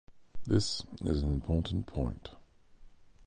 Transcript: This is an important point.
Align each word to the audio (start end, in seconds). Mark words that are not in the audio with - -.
This 0.47 0.81
is 1.03 1.21
an 1.21 1.31
important 1.31 1.85
point. 1.85 2.29